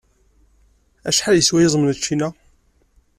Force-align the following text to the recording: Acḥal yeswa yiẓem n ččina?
Acḥal 1.09 1.35
yeswa 1.37 1.57
yiẓem 1.61 1.83
n 1.85 1.95
ččina? 1.97 2.29